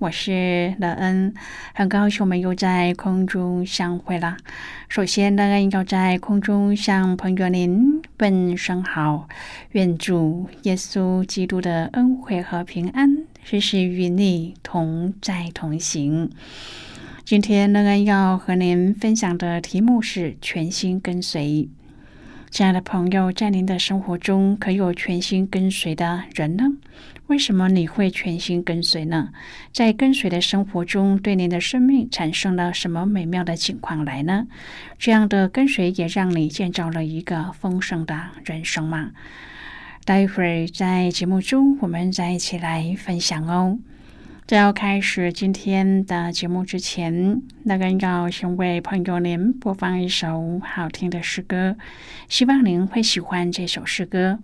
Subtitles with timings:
[0.00, 1.34] 我是乐恩，
[1.74, 4.36] 很高兴我们又在空中相会了。
[4.88, 9.28] 首先，乐恩要在空中向朋友您问声好，
[9.72, 16.30] 愿主耶稣基督的恩惠和平安时时与你同在同行。
[17.24, 21.68] 今天，乐恩要和您分享的题目是全心跟随。
[22.50, 26.64] 亲爱的朋友，在您的生活中，可有全心跟随的人呢？
[27.28, 29.30] 为什么你会全心跟随呢？
[29.70, 34.46] 在跟随的生活中，对您的生命产生了什么美妙的情况来呢？
[34.98, 39.10] 这样的跟随也让你建造了一个丰盛的人生吗？
[40.06, 43.78] 待会儿在节目中，我们再一起来分享哦。
[44.46, 51.76] 在要开始今天的节目之前，那个要先为朋友您播放一首好听的诗歌，
[52.26, 54.38] 希望您会喜欢这首诗歌。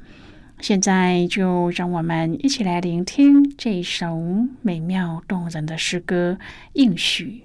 [0.64, 4.18] 现在就让我们一起来聆听这首
[4.62, 6.38] 美妙动人的诗歌
[6.72, 7.44] 《应许》。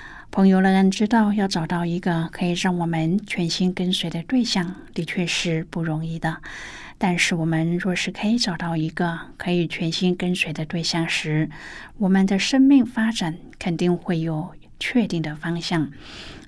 [0.31, 6.37] 朋友仍然知道，要找到一个可以让我们全心跟随的对象，的确是不容易的。
[6.97, 11.49] 但是，我们若是可以找到一个可以全心跟随的对象时，
[11.97, 15.91] 我们的生命发展肯定会有确定的方向。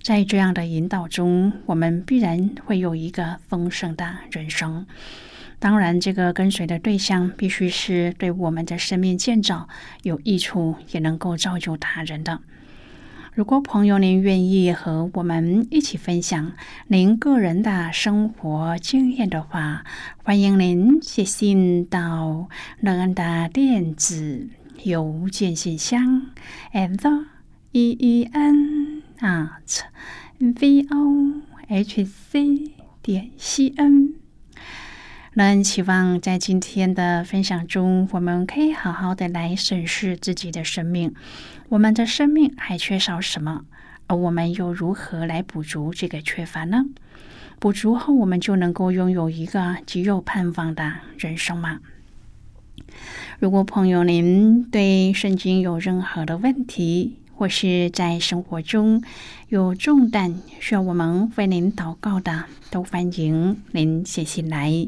[0.02, 4.86] 在这样的引导中，我们必然会有一个丰盛的人生。
[5.60, 9.68] 当然，这个跟随的对象必须是对我们的生命建造
[10.04, 12.40] 有益处，也能够造就他人的。
[13.36, 16.52] 如果朋友您愿意和我们一起分享
[16.86, 19.84] 您个人的生活经验的话，
[20.18, 22.48] 欢迎您写信到
[22.80, 24.50] 乐安的电子
[24.84, 26.28] 邮件信箱
[26.74, 27.26] ：and
[27.72, 29.80] e e n at
[30.40, 32.72] v o h c
[33.02, 34.14] 点 c n。
[35.36, 41.16] 那希望在今天的分享中，我们可以好好的来审视自己的生命。
[41.74, 43.66] 我们的生命还缺少什么？
[44.06, 46.86] 而我们又如何来补足这个缺乏呢？
[47.58, 51.80] 补足后，我们就能够拥有一个极有盼望的人生吗？
[53.40, 59.04] 如果朋友您对圣经有任何的问题，或是在生活中
[59.50, 64.88] 有重担需要我们为您祷告的，都欢迎您写信来。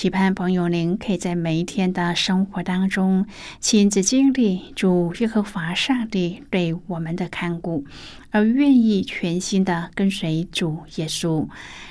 [0.00, 3.26] 期盼朋友您可以在每一天的生活当中
[3.58, 7.84] 亲自经历主耶和华上帝对我们的看顾，
[8.30, 11.46] 而愿意全心的跟随主耶稣，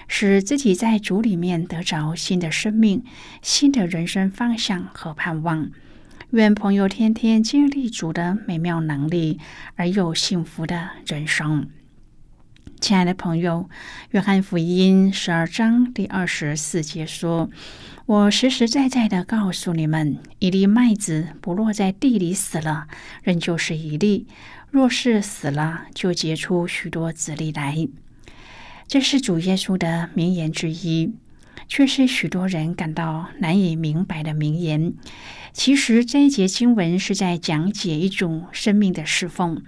[0.07, 3.03] 使自己在主里面得着新的生命、
[3.43, 5.69] 新的人生方向和盼望。
[6.31, 9.39] 愿朋友天天经历主的美妙能力，
[9.75, 11.67] 而有幸福的人生。
[12.81, 13.69] 亲爱的朋友，
[14.11, 17.49] 约翰福音十二章第二十四节说。
[18.05, 22.87] 我实实在在的告诉你们，一粒麦子不落在地里死了，
[23.21, 24.25] 仍旧是一粒；
[24.71, 27.87] 若是死了，就结出许多子粒来。
[28.87, 31.13] 这是主耶稣的名言之一，
[31.67, 34.93] 却是许多人感到难以明白的名言。
[35.53, 39.61] 其实这一节经文是在讲解一种生命的侍奉，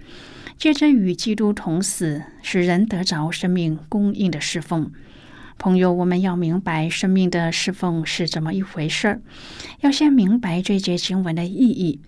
[0.61, 4.91] 借着与基督同死，使人得着生命供应的侍奉。
[5.57, 9.21] 朋友，我们要明白生命的侍奉是怎么一回事儿，
[9.79, 11.99] 要先明白这节经文的意义。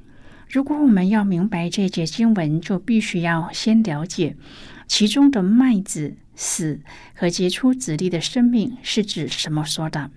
[0.47, 4.38] 如果我们要明白这节经文，就必须要先了解
[4.88, 6.81] 其中的麦子死
[7.15, 10.11] 和结出子粒的生命是指什么说的。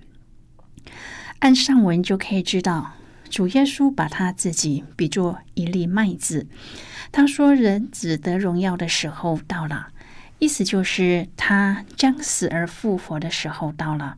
[1.38, 2.95] 按上文就可以知道，
[3.28, 6.46] 主耶稣把他自己比作一粒麦子，
[7.12, 9.88] 他说：“人只得荣耀的时候到了。”
[10.38, 14.16] 意思就是，他将死而复活的时候到了，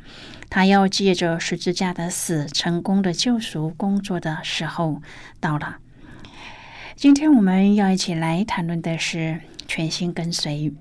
[0.51, 5.01] 他要借着十字架的死，成功的救赎工作的时候
[5.39, 5.77] 到了。
[6.97, 10.73] 今天我们要一起来谈论的是全心跟随。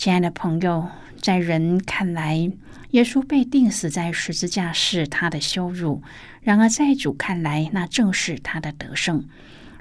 [0.00, 0.88] 亲爱的朋友，
[1.20, 2.50] 在人看来，
[2.92, 6.00] 耶稣被钉死在十字架是他的羞辱；
[6.40, 9.28] 然而在主看来，那正是他的得胜。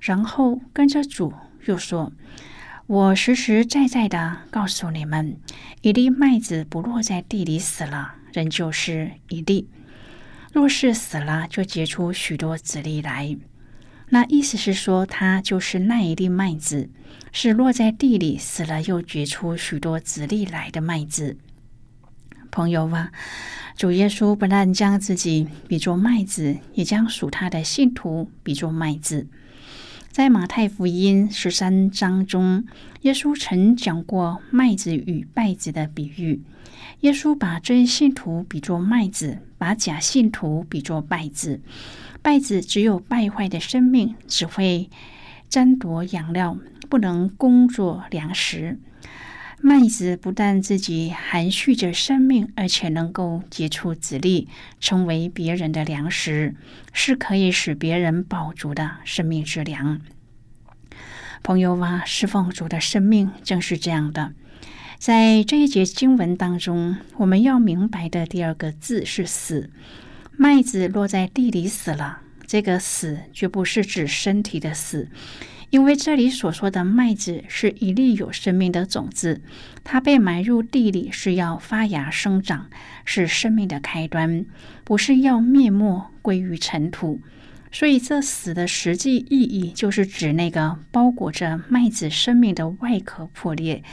[0.02, 1.34] 然后跟着主
[1.68, 2.12] 又说。
[2.86, 5.38] 我实实在在的告诉你们，
[5.84, 9.68] 一粒麦子不落在地里死了，仍旧是一粒；
[10.52, 13.38] 若是死了，就结出许多子粒来。
[14.12, 16.90] 那意思是说，它就是那一粒麦子，
[17.32, 21.38] 是落在地里死了又结出许多子粒来的麦子。
[22.52, 23.12] 朋友啊，
[23.78, 29.28] 主耶稣不但将自己比作麦子，也将属他的信徒比作麦子。
[30.12, 32.66] 在马太福音十三章中，
[33.02, 36.42] 耶稣曾讲过麦子与稗子的比喻。
[37.02, 41.62] 耶稣把真信徒比作麦子，把假信徒比作稗子。
[42.22, 44.90] 稗子只有败坏的生命，只会
[45.50, 46.58] 争夺养料，
[46.90, 48.78] 不能工作粮食。
[49.62, 54.48] 麦子不但自己含蓄着生命，而且能够结出籽粒，
[54.80, 56.56] 成为别人的粮食，
[56.94, 60.00] 是可以使别人饱足的生命之粮。
[61.44, 64.34] 朋友啊，侍奉主的生命正是这样的。
[64.98, 69.70] 在这一节经文当中，我们要明白的第二个字是“死”。
[70.42, 75.10] 麦子落在地里死了，这个“死”绝不是指身体的死。
[75.70, 79.42] 因为这里所说的麦子是一粒有生命的种子，
[79.84, 82.70] 它被埋入地里是要发芽生长，
[83.04, 84.46] 是生命的开端，
[84.86, 87.20] 不是要灭没归于尘土。
[87.70, 93.84] 所以，这死的实际意义就是指那个包裹着麦子生命的外壳破裂。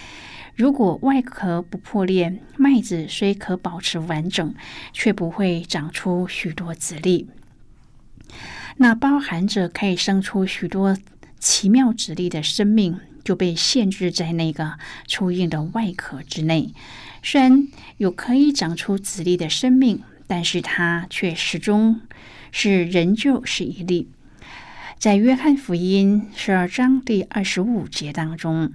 [0.56, 4.54] 如果外壳不破裂，麦子虽可保持完整，
[4.92, 7.28] 却不会长出许多籽粒。
[8.78, 10.96] 那包含着可以生出许多
[11.38, 16.72] 奇妙籽粒的生命，就被限制在那个粗硬的外壳之内。
[17.22, 22.00] 虽然有可以长出籽粒的生命，但是它却始终。
[22.52, 24.08] 是仍旧是一粒，
[24.98, 28.72] 在约翰福音十二章第二十五节当中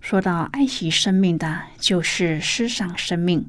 [0.00, 3.46] 说到：“爱惜生命的，就是世上生命。”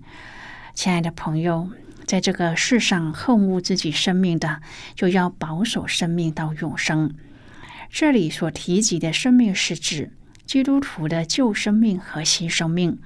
[0.76, 1.70] 亲爱的朋友，
[2.06, 4.62] 在这个世上恨恶自己生命的，
[4.94, 7.14] 就要保守生命到永生。
[7.90, 10.12] 这里所提及的生命，是指
[10.46, 13.00] 基督徒的旧生命和新生命。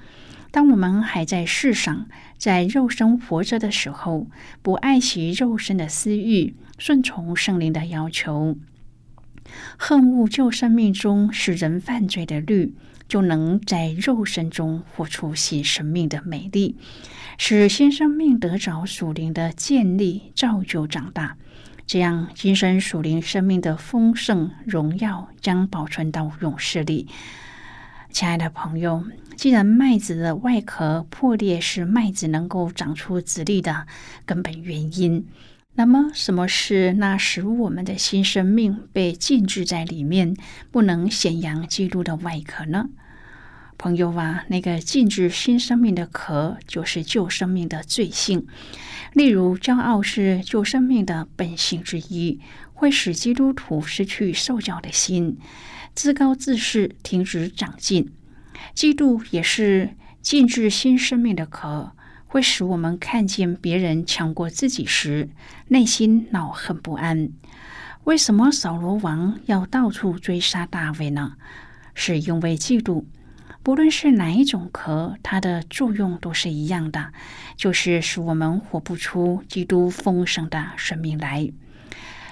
[0.51, 4.27] 当我们还在世上，在肉身活着的时候，
[4.61, 8.57] 不爱惜肉身的私欲，顺从圣灵的要求，
[9.77, 12.73] 恨恶旧生命中使人犯罪的律，
[13.07, 16.75] 就能在肉身中活出新生命的美丽，
[17.37, 21.37] 使新生命得着属灵的建立、造就、长大。
[21.87, 27.07] 这样，今生属灵生命的丰盛荣耀将保存到永世里。
[28.11, 29.03] 亲爱的朋友。
[29.35, 33.85] 既然麦子的外壳破裂是麦子能够长出籽粒的
[34.25, 35.27] 根本原因，
[35.77, 40.33] 那么什么是那使我们的新生命被禁制在里面，
[40.71, 42.89] 不能显扬基督的外壳呢？
[43.77, 48.47] 朋友啊，那个禁止新生命的壳，就是旧生命的罪性。
[49.11, 52.39] 例如，骄傲是旧生命的本性之一，
[52.73, 55.37] 会使基督徒失去受教的心，
[55.93, 58.13] 自高自视，停止长进。
[58.73, 59.89] 嫉妒也是
[60.21, 61.91] 禁制新生命的壳，
[62.35, 65.29] 会使我们看见别人强过自己时，
[65.69, 67.29] 内心恼恨不安。
[68.03, 71.35] 为什么扫罗王要到处追杀大卫呢？
[71.93, 73.05] 是因为嫉妒。
[73.63, 77.13] 不论是哪一种壳，它的作用都是一样的，
[77.55, 81.49] 就是使我们活不出基督丰盛的生命来。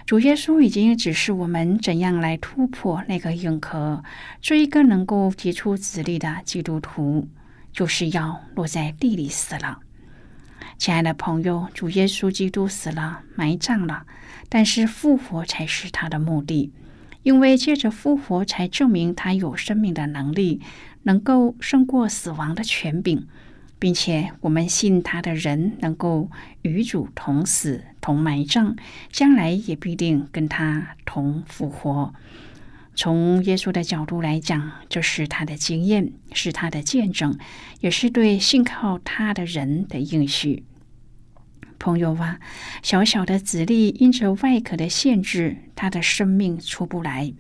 [0.06, 4.04] 主耶稣已经指示我们怎样来突破那个硬壳，
[4.42, 7.30] 做一个能够结出籽粒的基督徒，
[7.72, 9.80] 就是要落在地里死了。
[10.84, 14.06] 亲爱的朋友，主耶稣基督死了，埋葬了，
[14.50, 16.74] 但是复活才是他的目的，
[17.22, 20.60] 因为借着复活才证明他有生命的能力，
[21.04, 23.26] 能够胜过死亡的权柄。
[23.80, 26.30] 并且我们信他的人能够
[26.64, 28.76] 与主同死同埋葬，
[29.10, 32.14] 将来也必定跟他同复活。
[32.94, 37.38] 从耶稣的角度来讲，这是他的经验，是他的见证，
[37.80, 40.66] 也是对信靠他的人的应许。
[41.84, 42.40] 朋友啊，
[42.82, 47.34] 小小的子粒因着外壳的限制，他的生命出不来；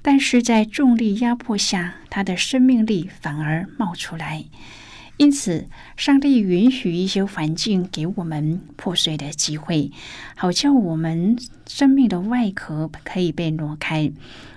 [0.00, 4.44] 但是在重力压迫下，他的生命力反而冒出来。
[5.16, 5.66] 因此，
[5.96, 9.90] 上帝允许一些环境给我们破碎的机会，
[10.36, 14.12] 好叫我们生命的外壳可以被挪开，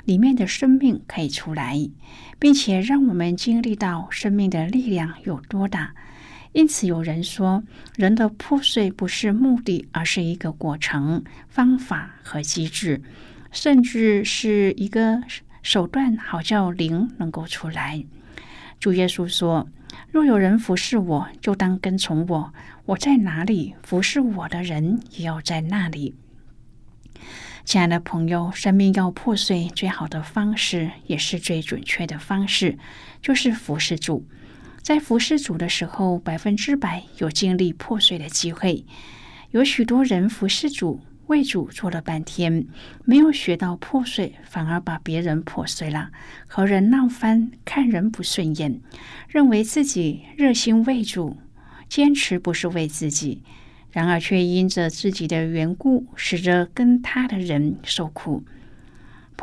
[0.05, 1.89] 里面的生命可以出来，
[2.37, 5.95] 并且让我们经历到生命的力量有多大。
[6.53, 7.63] 因此，有人说，
[7.97, 13.01] 人的破碎不是目的，而是一个过程、方法和机制，
[13.51, 15.21] 甚至是一个
[15.61, 18.05] 手段，好叫灵能够出来。
[18.79, 19.67] 主耶稣说。
[20.09, 22.53] 若有人服侍我，就当跟从我。
[22.85, 26.15] 我在哪里，服侍我的人也要在那里。
[27.63, 32.77] 亲爱的朋友，生命要破碎，最好的方式，也是最准确的方式，
[33.21, 34.25] 就是服侍主。
[34.83, 38.85] 在服侍主的时候，百分之百有经历破碎的机会。
[39.51, 41.01] 有许多人服侍主。
[41.27, 42.67] 为主做了半天，
[43.05, 46.11] 没有学到破碎，反而把别人破碎了，
[46.47, 48.81] 和人闹翻，看人不顺眼，
[49.29, 51.37] 认为自己热心为主，
[51.87, 53.41] 坚持不是为自己，
[53.89, 58.43] 然而却因着自己的缘故，使得跟他的人受苦。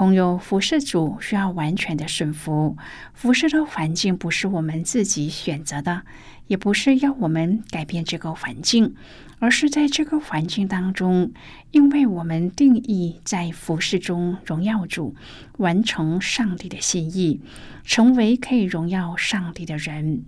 [0.01, 2.75] 朋友，服侍主需要完全的顺服，
[3.13, 6.05] 服侍的环境不是我们自己选择的，
[6.47, 8.95] 也不是要我们改变这个环境。
[9.41, 11.33] 而是在这个环境当中，
[11.71, 15.15] 因为我们定义在服饰中荣耀主，
[15.59, 17.43] 完成上帝的心意，
[17.85, 20.23] 成为可以荣耀上帝的人，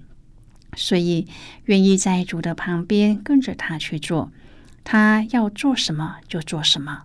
[0.77, 1.27] 所以
[1.65, 4.31] 愿意在主的旁边跟着他去做，
[4.85, 7.05] 他要做什么就做什么。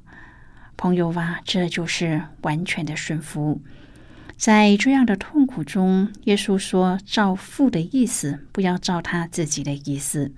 [0.77, 3.59] 朋友啊，这就是完全的顺服。
[4.37, 10.31] 在这样的痛苦中，耶稣说：“照父的意思，不要照他自己的意思。”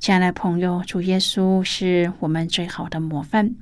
[0.00, 3.54] 亲爱的朋友，主耶稣是我们最好的模范。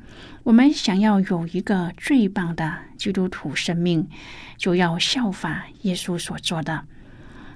[0.45, 4.09] 我们想要有一个最棒的基督徒生命，
[4.57, 6.85] 就要效法耶稣所做的。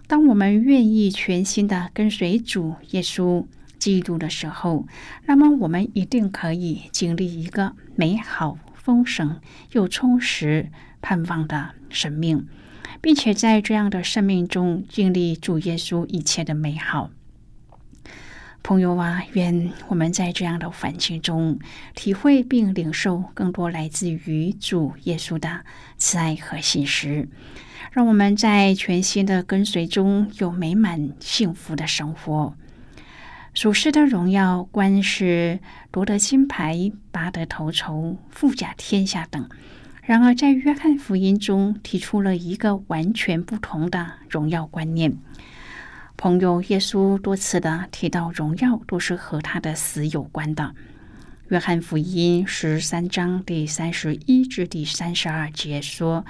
[0.09, 3.47] 当我们愿意全心的跟随主耶稣
[3.79, 4.85] 基督的时候，
[5.27, 9.41] 那么我们一定可以经历一个美好、丰盛
[9.73, 10.71] 又充实。
[11.05, 12.47] 盼望的生命，
[13.01, 17.11] 并且在这样的生命中经历主耶稣一切的美好。
[18.63, 21.59] 朋友啊，愿我们在这样的环境中
[21.97, 25.65] 体会并领受更多来自于主耶稣的
[25.97, 27.29] 慈爱和信实，
[27.91, 32.57] 让我们在全新的跟随中有美满幸福的生活。
[33.55, 39.47] 属世的荣耀，官是夺得金牌、拔得头筹、富甲天下等。
[40.03, 45.19] 然而，在约翰福音中提出了一个完全不同的荣耀观念。
[46.17, 50.75] 朋友，耶稣多次的提到荣耀都是和他的死有关的。
[51.49, 56.25] 约翰福音十三章第三十一至第三十二节说：“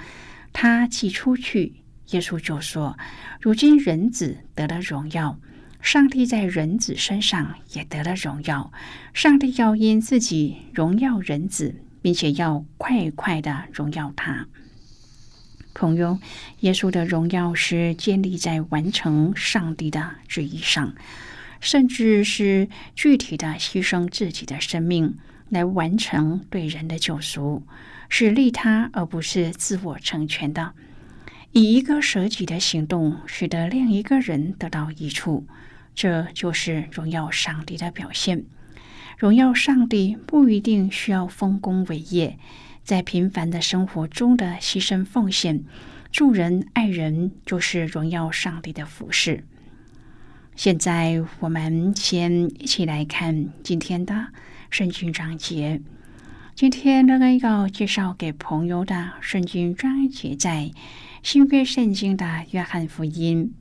[0.51, 1.75] 他既出去，
[2.09, 2.97] 耶稣就说：
[3.39, 5.39] 如今人子得了荣耀，
[5.83, 8.73] 上帝在人子身上也得了荣耀。
[9.13, 14.45] 上帝要因自己荣耀人子。”并且要快快的荣耀他，
[15.73, 16.19] 朋友。
[16.59, 20.93] 耶稣的荣耀是建立在完成上帝的旨意上，
[21.61, 25.15] 甚至是具体的牺牲自己的生命
[25.47, 27.63] 来完成对人的救赎，
[28.09, 30.73] 是利他而不是自我成全的。
[31.53, 35.47] 以一个舍己的行动，使得另一个人得到益处，
[35.95, 38.45] 这就是荣耀上帝的表现。
[39.17, 42.37] 荣耀上帝不一定需要丰功伟业，
[42.83, 45.63] 在平凡的生活中的牺牲奉献、
[46.11, 49.45] 助人爱人，就是荣耀上帝的服饰。
[50.55, 54.27] 现在，我们先一起来看今天的
[54.69, 55.81] 圣经章节。
[56.55, 60.71] 今天那个要介绍给朋友的圣经章节，在
[61.23, 63.53] 新约圣经的约翰福音。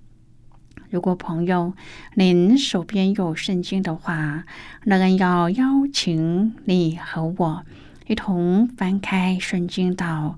[0.93, 1.73] 如果朋友
[2.17, 4.45] 您手边有圣经的话，
[4.85, 7.65] 那人要邀请你和我
[8.07, 10.37] 一同翻开圣经到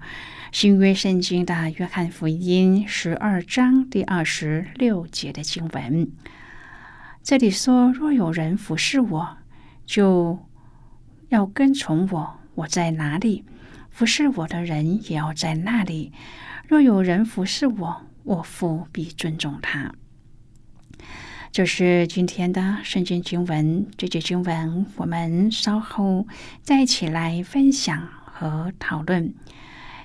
[0.53, 6.13] 新约圣经的约翰福音十二章第二十六节的经文。
[7.25, 9.39] 这里说：“若有人服侍我，
[9.85, 10.39] 就
[11.31, 13.45] 要跟从我；我在哪里，
[13.91, 16.13] 服侍我的人也要在那里。
[16.69, 19.93] 若有人服侍我，我父必尊重他。”
[21.55, 26.27] 这是今天的圣经经文，这节经文我们稍后
[26.63, 29.33] 再一起来分享和讨论。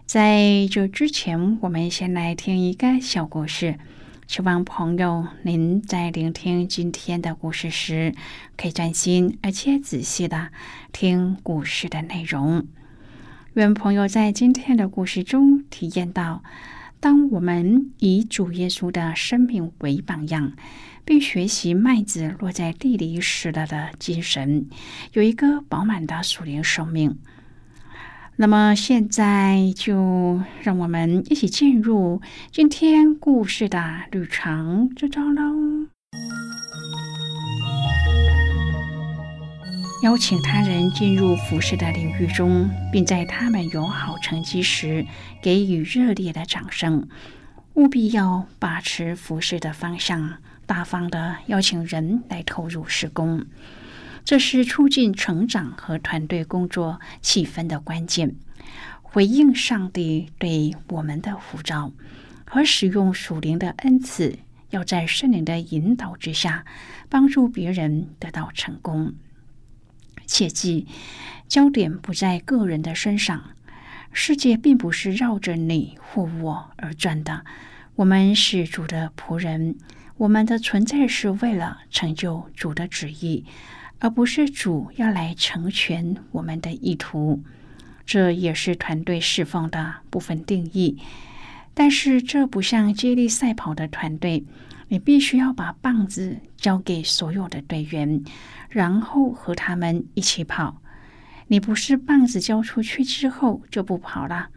[0.06, 3.80] 在这之前，我们先来听一个小故事，
[4.28, 8.14] 希望朋友您在聆听今天的故事时，
[8.56, 10.50] 可以专心而且仔细的
[10.92, 12.68] 听故事的内容。
[13.56, 16.44] 愿朋友在今天的故事中体验到，
[17.00, 20.54] 当我们以主耶稣的生命为榜样。
[21.06, 24.68] 并学习麦子落在地里时了的精神，
[25.14, 27.18] 有一个饱满的属灵生命。
[28.36, 35.88] 那么现在就让我们一起进入今天故事的旅程之中喽。
[40.02, 45.06] 邀请他人进入服饰的领域中，并在他们有好成绩时
[45.42, 47.06] 给予热烈的掌声。
[47.74, 50.38] 务必要把持服饰的方向。
[50.66, 53.46] 大方的邀请人来投入施工，
[54.24, 58.36] 这是促进成长和团队工作气氛的关键。
[59.02, 61.92] 回应上帝对我们的呼召，
[62.46, 64.38] 和使用属灵的恩赐，
[64.70, 66.64] 要在圣灵的引导之下，
[67.10, 69.14] 帮助别人得到成功。
[70.30, 70.86] 切记，
[71.48, 73.50] 焦点不在个人的身上。
[74.14, 77.44] 世界并不是绕着你或我而转的。
[77.96, 79.76] 我们是主的仆人。
[80.18, 83.46] 我们的存在是为了成就主的旨意，
[84.00, 87.42] 而不是主要来成全我们的意图。
[88.06, 90.98] 这也是团队释放的部分定义。
[91.74, 94.44] 但是，这不像接力赛跑的团队，
[94.90, 98.22] 你必须要把棒子交给所有的队员，
[98.70, 100.82] 然后和他们一起跑。
[101.48, 104.50] 你不是棒子交出去之后就不跑了，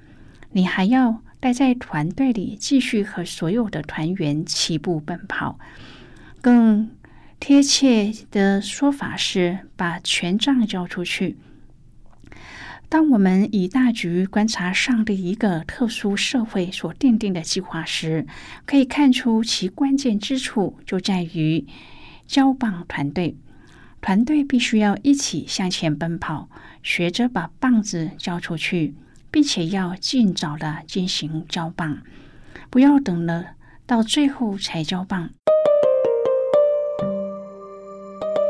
[0.51, 1.23] 你还要。
[1.42, 5.59] 待在团队里，继续和所有的团员齐步奔跑。
[6.40, 6.88] 更
[7.40, 11.37] 贴切的说法是，把权杖交出去。
[12.93, 18.27] 当我们以大局观察上帝一个特殊社会所奠定的计划时，
[18.67, 21.67] 可以看出其关键之处就在于
[22.27, 23.39] 交棒团队。
[24.03, 26.51] 团队必须要一起向前奔跑，
[26.83, 28.95] 学着把棒子交出去，
[29.31, 32.03] 并且要尽早的进行交棒，
[32.69, 33.53] 不要等了
[33.87, 35.31] 到最后才交棒。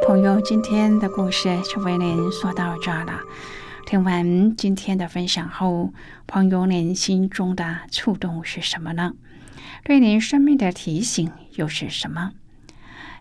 [0.05, 3.21] 朋友，今天的故事就为您说到这了。
[3.87, 5.93] 听完今天的分享后，
[6.27, 9.15] 朋友您心中的触动是什么呢？
[9.85, 12.33] 对您生命的提醒又是什么？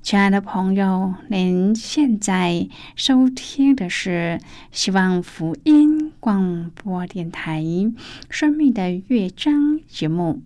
[0.02, 4.40] 亲爱的朋友，您现在收听的是
[4.72, 7.62] 希望福音广播电台
[8.30, 9.54] 《生命的乐章》
[9.88, 10.42] 节目。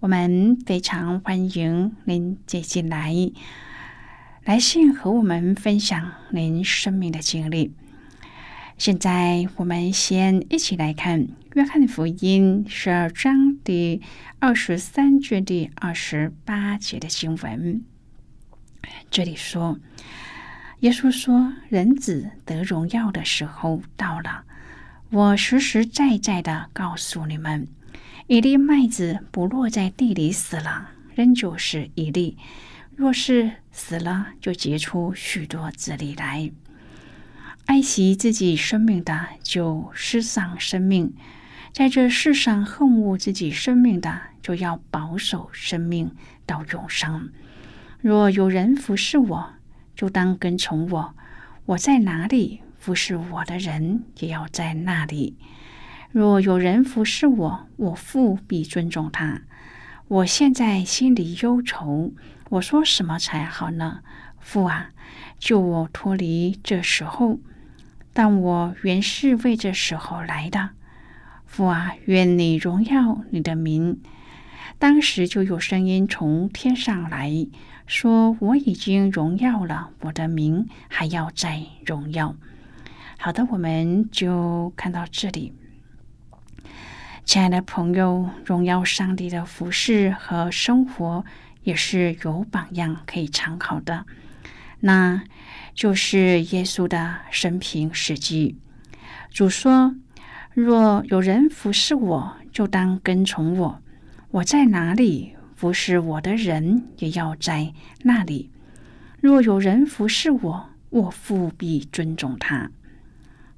[0.00, 3.12] 我们非常欢迎您接进来。
[4.44, 7.72] 来信和我们分享您生命的经历。
[8.78, 11.20] 现在，我们先一起来看
[11.54, 14.02] 《约翰福音》十二章第
[14.38, 17.82] 二十三卷第二十八节的经文。
[19.10, 19.78] 这里说
[20.80, 24.44] ：“耶稣说，人子得荣耀的时候到了。
[25.10, 27.66] 我实实在在的告诉你们，
[28.26, 32.36] 一粒麦子不落在地里死了，仍旧是一粒。”
[32.94, 36.50] 若是死了，就结出许多子粒来。
[37.66, 41.10] 爱惜自己生命的，就失丧生命；
[41.72, 46.12] 在这世上恨恶自己生命的，就要保守生命
[46.46, 47.30] 到永生。
[48.00, 49.54] 若有人服侍我，
[49.96, 51.14] 就当跟从我；
[51.64, 55.36] 我在哪里，服侍我的人也要在那里。
[56.12, 59.42] 若有人服侍我，我父必尊重他。
[60.06, 62.12] 我现在心里忧愁。
[62.50, 64.02] 我说什么才好呢？
[64.38, 64.92] 父啊，
[65.40, 67.40] 救我脱离这时候！
[68.16, 70.70] 但我原是为这时候来的。
[71.44, 74.00] 父啊，愿你荣耀你的名。
[74.78, 77.46] 当时就有声音从天上来
[77.86, 82.34] 说：“我已经荣耀了我的名，还要再荣耀。”
[83.20, 85.52] 好的，我们就看到这里。
[87.26, 91.26] 亲爱的朋友，荣耀上帝的服饰和生活。
[91.62, 94.06] 也是有榜样可以参考的，
[94.78, 95.24] 那
[95.76, 98.56] 就是耶稣的生平史记。
[99.30, 99.94] 主说
[100.54, 103.82] ：“若有人服侍我，就当跟从我；
[104.30, 108.50] 我在哪里，服侍我的人也要在那里。
[109.20, 112.70] 若有人服侍我，我父必尊重他。”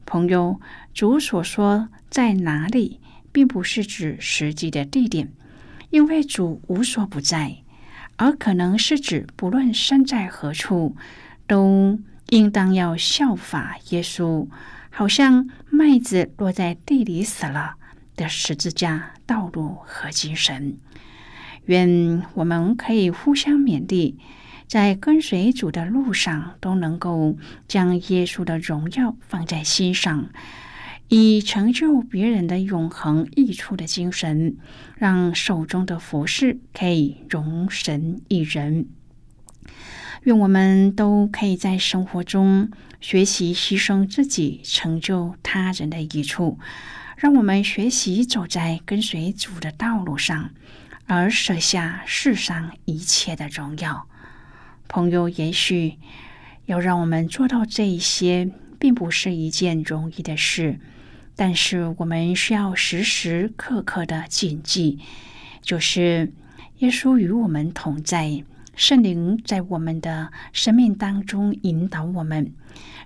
[0.04, 0.60] 朋友，
[0.92, 3.00] 主所说在哪里，
[3.30, 5.32] 并不是指实际的地点，
[5.90, 7.58] 因为主无所不在。
[8.16, 10.96] 而可能是指，不论身在何处，
[11.46, 14.46] 都应当要效法耶稣，
[14.90, 17.76] 好像麦子落在地里死了
[18.16, 20.76] 的十字架道路和精神。
[21.66, 24.18] 愿我们可以互相勉励，
[24.66, 27.36] 在跟随主的路上，都能够
[27.66, 30.28] 将耶稣的荣耀放在心上。
[31.08, 34.58] 以成就别人的永恒益处的精神，
[34.96, 38.86] 让手中的服饰可以容神一人。
[40.24, 46.58] 愿我们都可以在生活中学习牺牲自己，成就他人的益处。
[47.16, 50.50] 让我们学习走在跟随主的道路上，
[51.06, 54.06] 而舍下世上一切的荣耀。
[54.86, 55.96] 朋友，也许
[56.66, 60.78] 要让我们做到这一些，并不是一件容易的事。
[61.34, 64.98] 但是我们需要时时刻刻的谨记，
[65.60, 66.32] 就是
[66.78, 68.44] 耶稣与我们同在，
[68.78, 72.52] 圣灵在我们的生命当中引导我们。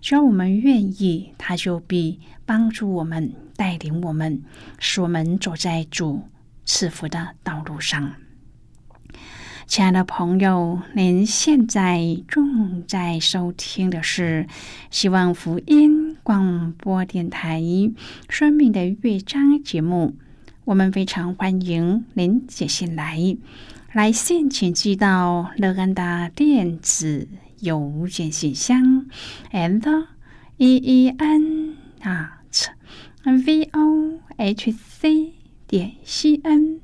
[0.02, 4.42] 只要我们愿意，他就必帮助我们，带领我们，
[4.78, 6.24] 使我们走在主
[6.66, 8.12] 赐福的道路上。
[9.66, 14.46] 亲爱的朋友，您现在正在收听的是
[14.90, 17.62] 希望福音广播电台
[18.28, 20.14] 《生命的乐章》节目。
[20.64, 23.36] 我们非常欢迎您写信来，
[23.92, 27.28] 来信请寄到乐安的电子
[27.60, 29.06] 邮件信箱
[29.52, 30.06] ，and
[30.56, 32.68] e e n at
[33.24, 35.34] v o h c
[35.66, 36.80] 点 c n。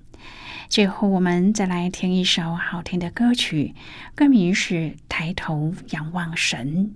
[0.68, 3.74] 最后，我们再来听一首好听的歌曲，
[4.14, 4.74] 歌名是
[5.08, 6.94] 《抬头仰望神》。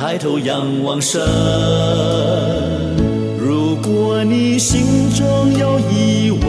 [0.00, 1.20] 抬头仰望神。
[3.38, 6.42] 如果你心中有疑问，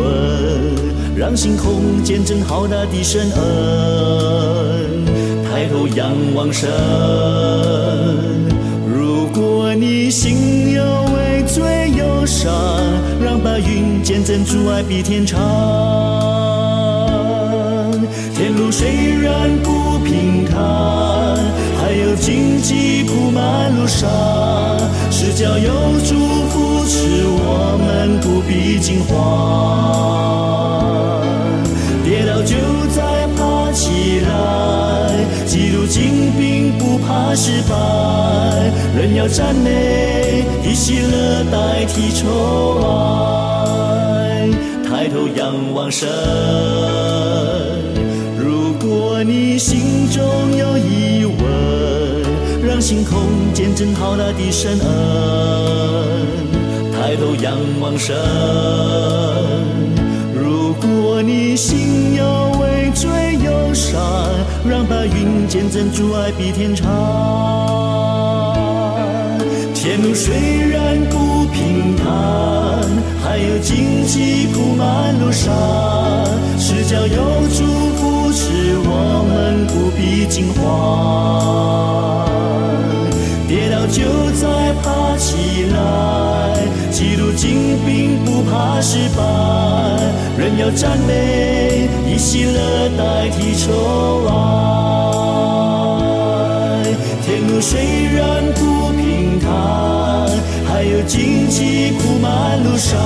[1.17, 5.05] 让星空见证浩大的神恩。
[5.51, 6.69] 抬头仰望神。
[8.87, 10.81] 如果你心有
[11.13, 12.53] 畏罪忧伤，
[13.21, 15.37] 让白云见证主爱比天长。
[18.61, 20.55] 路虽然不平坦，
[21.81, 24.07] 还有荆棘铺满路上，
[25.09, 25.73] 是叫有
[26.05, 26.13] 主
[26.49, 29.09] 扶持我们不必惊慌。
[32.05, 32.55] 跌倒就
[32.93, 34.29] 再爬起来，
[35.47, 37.75] 记录精兵不怕失败，
[38.95, 44.47] 人要赞美，以喜乐代替愁哀，
[44.87, 46.07] 抬头仰望神。
[54.01, 54.87] 浩大的神恩，
[56.91, 58.15] 抬头仰望神。
[60.33, 62.23] 如果你心有
[62.59, 64.01] 畏罪忧伤，
[64.67, 66.89] 让白云见证主爱比天长。
[69.75, 70.33] 天路虽
[70.67, 72.03] 然不平坦，
[73.23, 75.53] 还有荆棘铺满路上，
[76.57, 77.23] 是叫有
[77.55, 77.63] 祝
[77.97, 78.20] 福
[90.75, 94.31] 赞美，以喜乐代替愁哀。
[97.23, 99.49] 天路虽然不平坦，
[100.67, 102.99] 还有荆棘铺满路上，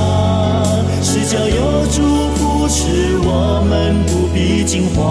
[1.02, 2.02] 是叫有主
[2.36, 5.04] 扶持我们不必惊慌。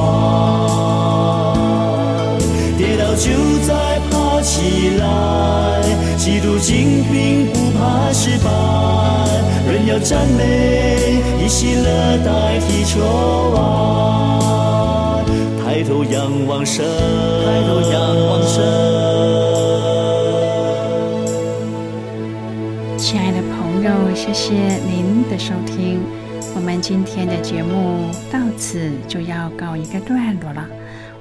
[2.76, 3.30] 跌倒就
[3.66, 3.72] 再
[4.10, 5.04] 爬起来，
[6.16, 8.50] 基督精兵不怕失败，
[9.86, 13.00] 要赞美，以喜乐代替愁
[13.56, 13.60] 哀。
[15.62, 16.84] 抬头仰望神，
[17.44, 18.62] 抬头仰望神。
[22.96, 26.00] 亲爱的朋友，谢谢您的收听。
[26.54, 30.66] 我们今天的节目到此就要告一个段落了。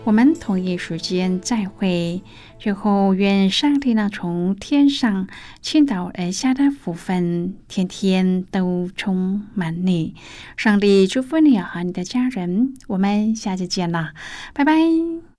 [0.06, 2.22] 我们同一时间再会。
[2.60, 5.28] 最后，愿上帝呢从天上
[5.62, 10.16] 倾倒而下的福分，天天都充满你。
[10.58, 12.74] 上帝祝福你和你的家人。
[12.88, 14.13] 我们下次见啦，
[14.54, 15.33] 拜拜。